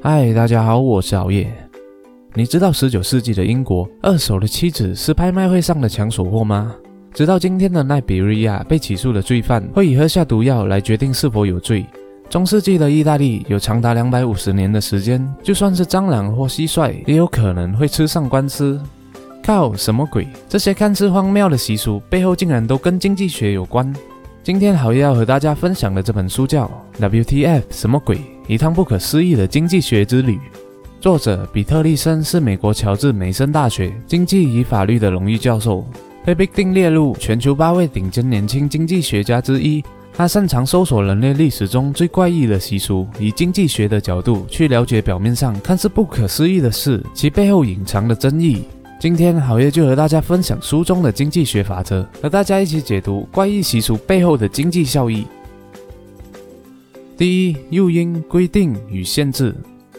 [0.00, 1.52] 嗨，大家好，我是熬夜。
[2.34, 6.72] 你知道十九世纪的英国，二手的妻子是拍卖会上的抢手货吗？
[7.12, 11.84] 直到今天的奈比瑞亚被起诉的罪犯会以喝下毒药来决定是否有罪。
[12.30, 18.80] 中世纪的意大利有长达两百五十年的时间，就算是蟑螂或蟋蟀，也有可能会吃上官司。
[19.42, 20.28] 靠，什么鬼？
[20.48, 23.92] 这些看似荒谬的习俗背后竟然都跟经济学有关。
[24.44, 26.70] 今天好要和大家分享的这本书叫
[27.02, 28.16] 《WTF 什么鬼》，
[28.48, 30.38] 一趟不可思议的经济学之旅。
[31.00, 35.86] 作者比特利森是美国乔治梅森大学经济与法律的荣誉教授，
[36.24, 39.84] 被必定列入全球八位顶尖年轻经济学家之一。
[40.14, 48.64] 他擅长搜索人类历史中最怪异的习俗，以经济学的角度去了解表面上看似不可思议的事，其背后隐藏的争议。
[48.98, 55.24] 今天好业就和大家分享书中的经济学法则，和大家一起解读怪异习俗背后的经济效益。
[57.18, 59.52] 第一，诱因、规定与限制。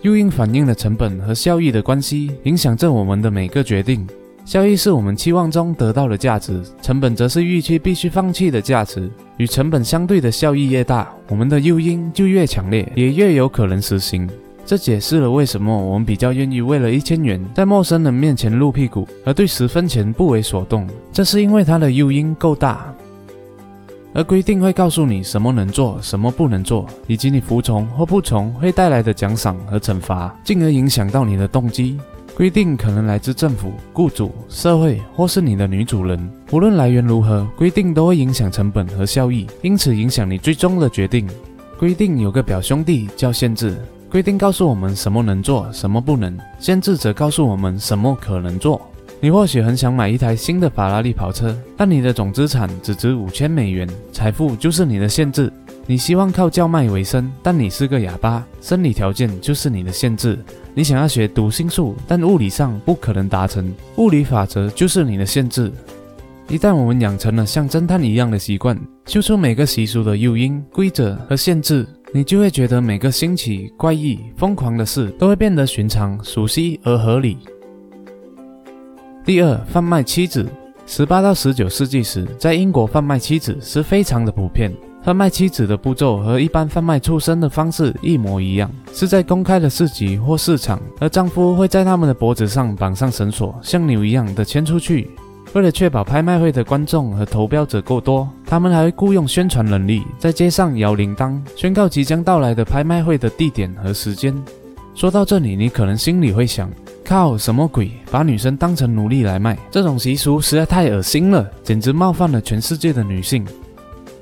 [0.00, 4.06] 诱因反映了成本和效益的关系，影响着我们的每个决定。
[4.46, 9.10] 效益是我们期望中得到的价值，成本则是预期必须放弃的价值。
[9.36, 14.26] 与成本相对的效益越大，我们的诱因就越强烈，也越有可能实行。
[14.64, 20.88] 这解释了为什么我们比较愿意为了一千元在陌生人面前露屁股，而对十分钱不为所动。
[21.12, 22.94] 这是因为它的诱因够大。
[24.14, 31.98] 而规定会告诉你什么能做，什么不能做，以及你服从或不从会带来的奖赏和惩罚，进而影响到你的动机。
[32.34, 36.30] 规定可能来自政府、雇主、社会，或是你的女主人。
[36.50, 41.28] 无论来源如何，规定都会影响成本和效益，因此影响你最终的决定。
[41.78, 43.78] 规定有个表兄弟叫限制。
[44.10, 48.80] 规定告诉我们什么能做，什么不能；限制则告诉我们什么可能做。
[49.24, 55.48] 你或许很想买一台新的法拉利跑车，但你的总资产只值五千美元，财富就是你的限制。
[55.86, 60.36] 你希望靠叫卖为生，但你是个哑巴，生理条件就是你的限制。
[60.74, 65.70] 你想要学读心术，但物理上不可能达成，物理法则就是你的限制。
[66.48, 71.86] 一旦我们养成了像侦探一样的习惯，修出每个习俗的诱因、规则和限制。
[72.12, 77.38] 你就会觉得每个新奇、怪异、疯狂的事都会变得寻常、熟悉而合理。
[79.24, 80.44] 第二，贩卖妻子。
[80.84, 84.72] 十八到十九世纪时，在英国贩卖妻子是非常的普遍。
[85.00, 95.08] 贩卖妻子的步骤和一般贩卖畜生的方式一模一样，是在公开的市集或市场，而丈夫会在他们的脖子上绑上绳索，像牛一样的牵出去。
[95.52, 104.34] 为了确保拍卖会的观众和投标者够多，他们还会雇佣宣传人力，在街上摇铃铛，宣告即将到来的拍卖会的地点和时间。
[104.94, 106.70] 说到这里，你可能心里会想：
[107.12, 107.90] 靠，什么鬼？
[108.10, 109.58] 把女生当成奴隶来卖？
[109.70, 113.44] 这种习俗实在太恶心了，简直冒犯了全世界的女性。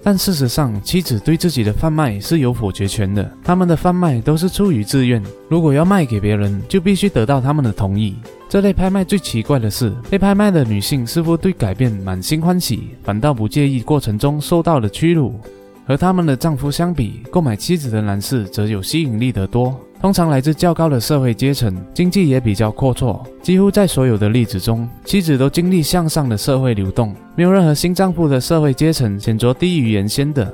[0.03, 3.31] 但事实上，妻子对自己的贩卖是有否决权的。
[3.45, 8.17] 他们的贩卖都是出于自愿，如果要卖给别人，就必须得到他们的同意。
[8.49, 15.39] 这类拍卖最奇怪的是，被拍卖的女性似乎对改变满心欢喜，反倒不介意过程中受到的屈辱。
[15.87, 19.81] 和他们的丈夫相比，购买妻子的男士则有吸引力得多。
[20.00, 23.21] 通常来自较高的社会阶层，经济也比较阔绰。
[23.43, 30.50] 几乎在所有的例子中，妻子都经历向上的社会流动，没有任何新丈夫的社会阶层显着低于原先的。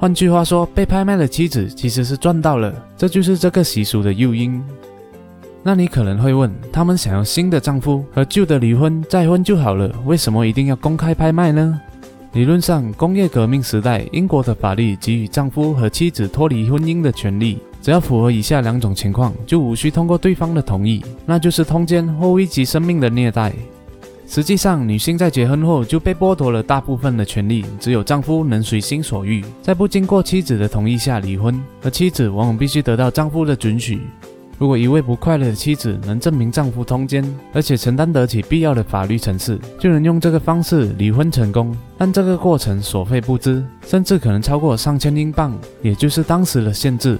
[0.00, 4.60] 换句话说，被拍卖的妻子其实是赚到了，这就是这个习俗的诱因。
[5.62, 11.80] 那你可能会问，他们想要新的丈夫和旧的离婚再婚就好了，为什么一定要公开拍卖呢？
[12.32, 17.58] 理论上，工业革命时代，英国的法律给予丈夫和妻子脱离婚姻的权利。
[17.88, 23.50] 只要符合以下两种情况，就无需通过对方的同意，那就是通奸或危及生命的虐待。
[24.26, 34.02] 实际上，女性在结婚后就被剥夺了大部分的权利，只有丈夫能随心所欲，在不经过妻子的同意下离婚，而妻子往往必须得到丈夫的准许。
[34.58, 37.24] 如果一位不快乐的妻子能证明丈夫通奸，
[37.54, 41.74] 而且承担得起必要的法律程序，就能用这个方式离婚成功。
[41.96, 47.16] 但这个过程所费不赀，甚至可能超过上千英镑，也就是当时的限制。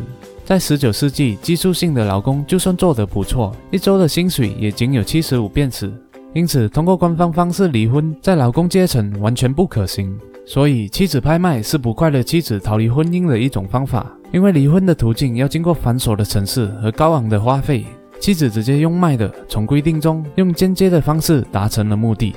[0.48, 5.92] 在十九世纪，技术性的劳工就算做得不错，一周的薪水也仅有七十五便士。
[6.32, 10.18] 因此，通过官方方式离婚，在劳工阶层完全不可行。
[10.46, 14.10] 所以，妻子拍卖是不快乐妻子逃离婚姻的一种方法。
[14.32, 17.84] 因为离婚的途径要经过繁琐的程序和高昂的花费，
[18.18, 22.34] 妻子直接用卖的，从规定中用间接的方式达成了目的。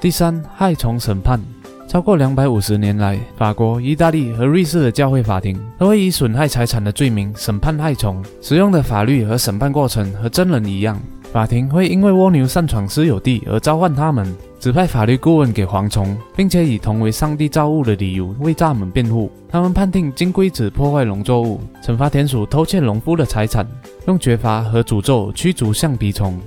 [0.00, 1.40] 第三，害虫审判。
[1.88, 8.22] 超过两百五十年来，法国、意大利和瑞士的教会法庭都会以损害财产的罪名审判害虫。
[8.42, 11.00] 使用的法律和审判过程和真人一样，
[11.32, 14.30] 法庭会因为蜗牛擅闯私有地而召唤他们，
[14.60, 19.32] 指派法律顾问给蝗虫，并且以同为上帝造物的理由为蚱蜢辩护。
[19.48, 23.66] 他们判定金龟子破坏农作物，惩罚田鼠偷窃农夫的财产，
[24.06, 26.38] 用绝罚和诅咒驱逐橡皮虫。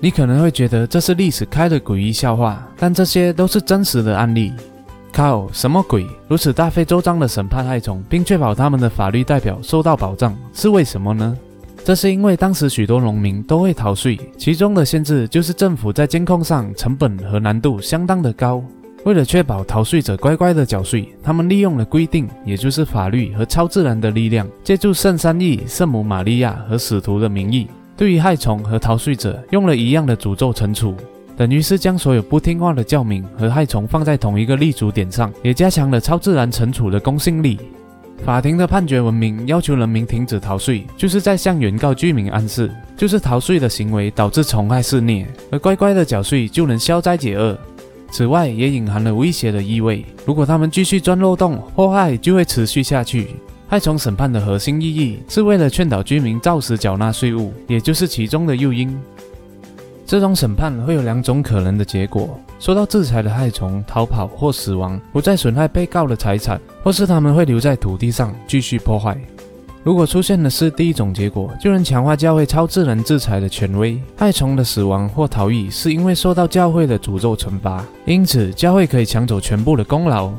[0.00, 4.52] 你可能会觉得这是历史开的诡异笑话，但这些都是真实的案例。
[5.12, 6.06] 靠，什么鬼？
[6.26, 11.36] 如此大费周章的审判害虫，并确保他们的法律代表受到保障，是为什么呢？
[11.84, 18.62] 这是因为当时许多农民都会逃税，其中的限制就是政府在监控上成本和难度相当的高。
[19.04, 27.66] 为了确保逃税者乖乖的缴税，他们利用了规定，也就是法律和超自然的力量，借助圣三义、圣母玛利亚和使徒的名义，
[27.96, 30.94] 对于害虫和逃税者用了一样的诅咒惩处。
[31.42, 37.58] 等于是将所有不听话的教民和害虫放在同一个立足点上，也加强了超自然惩处的公信力。
[38.24, 47.58] 法庭的判决文明要求人民停止逃税，就是在向原告居民暗示，就是逃税的行为导致虫害肆虐，而乖乖的缴税就能消灾解厄。
[48.12, 53.34] 此外，也隐含了威胁的意味，如果他们继续钻漏洞，祸害就会持续下去。
[53.66, 58.96] 害虫审判的核心意义是为了劝导居民照实缴纳税务，也就是其中的诱因。
[60.12, 69.18] 这种审判会有两种可能的结果：受到制裁的害虫逃跑或死亡，不再损害被告的财产；或是他们会留在土地上继续破坏。
[69.82, 73.98] 如果出现的是第一种结果，就能强化教会超自然制裁的权威。
[74.14, 80.30] 害虫的死亡或逃逸是因为受到教会的诅咒惩罚，因此教会可以抢走全部的功劳。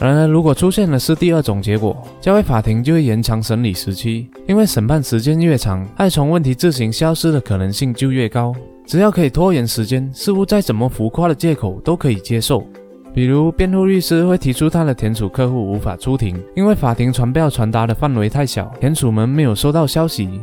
[0.00, 8.52] 然而，如果出现的是第二种结果，教会法庭就会延长审理时期，因为审判时间越长，害虫问题自行消失的可能性就越高。
[8.90, 12.66] 只要可以拖延时间，似乎再怎么浮夸的借口都可以接受。
[13.14, 20.40] 比如，辩护律师会提出他的田鼠客户无法出庭，因为法庭传票传达的范围太小，田鼠们没有收到消息。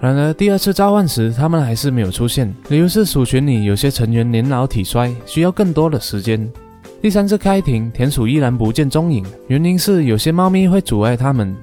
[0.00, 6.50] 然而，第二次召唤时，他们还是没有出现，理由是鼠群里有些成员年老体衰，需要更多的时间。
[7.02, 11.54] 第三次开庭，田鼠依然不见踪影，原因是有些猫咪会阻碍他们。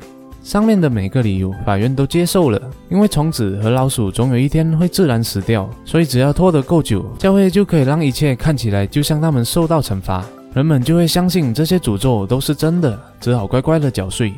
[0.47, 10.23] 上面的每个理由，法院都接受了，因为虫子和老鼠总有一天会自然死掉，所以只要拖得够久，教会就可以让一切看起来就像他们受到惩罚，
[10.53, 14.33] 人们就会相信这些诅咒都是真的，只好乖乖的缴税。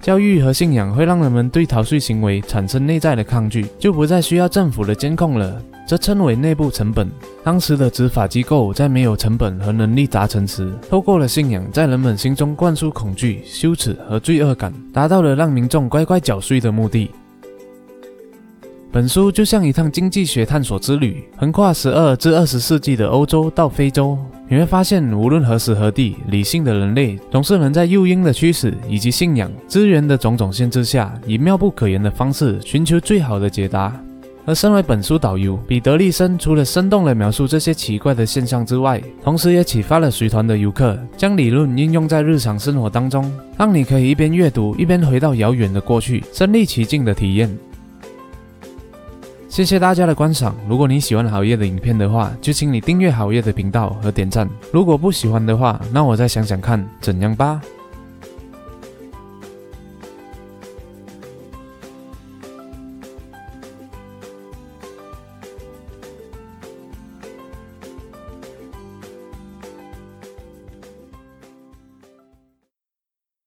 [0.00, 5.60] 教育和信仰会让人们对逃税行为产生内在的抗拒，就不再需要政府的监控了。
[5.86, 7.10] 这称为内部成本。
[7.42, 17.10] 当时的执法机构在没有成本和能力达成时，透过了信仰，在人们心中灌输恐惧、羞耻和罪恶感，达到了让民众乖乖缴税的目的。
[18.92, 24.16] 本书就像一趟经济学探索之旅，横跨十二至二十世纪的欧洲到非洲，
[24.50, 33.94] 你会发现，无论何时何地，理性的人类总是能在诱因的驱使以及信仰资源的种种限制下，以妙不可言的方式寻求最好的解答。
[34.46, 47.54] 而身为本书导游，彼得利森除了生动地描述这些奇怪的现象之外，同时也启发了随团的游客，将理论应用在日常生活当中，让你可以一边阅读，一边回到遥远的过去，身临其境的体验。
[49.58, 50.54] 谢谢大家的观赏。
[50.68, 54.48] 如果你喜欢好夜的影片的话，就请你订阅好夜的频道和点赞。
[54.72, 57.60] 如果不喜欢的话，那我再想想看怎样吧。